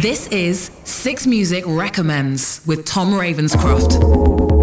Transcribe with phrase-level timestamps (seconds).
[0.00, 4.57] This is Six Music Recommends with Tom Ravenscroft.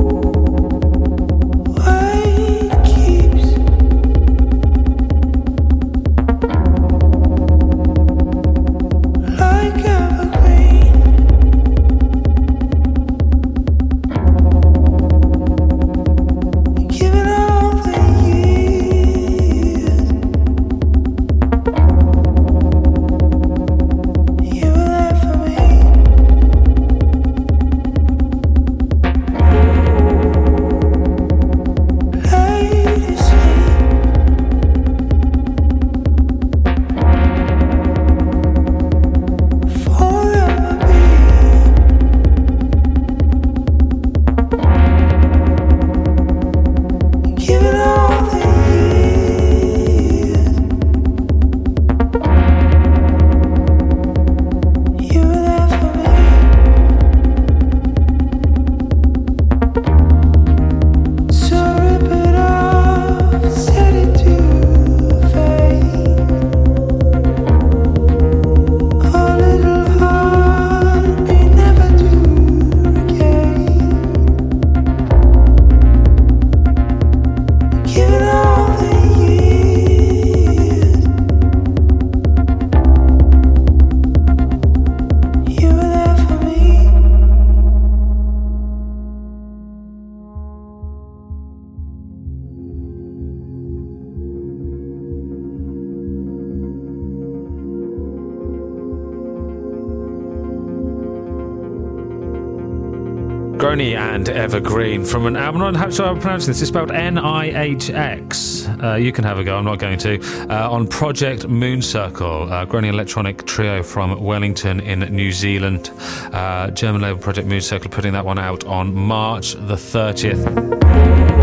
[103.60, 105.74] And Evergreen from an album.
[105.76, 106.62] How should I pronounce this?
[106.62, 108.68] It's spelled N I H X.
[108.84, 109.58] Uh, you can have a go.
[109.58, 110.20] I'm not going to.
[110.50, 115.92] Uh, on Project Mooncircle, a growing electronic trio from Wellington in New Zealand.
[116.34, 121.35] Uh, German label Project Mooncircle putting that one out on March the 30th.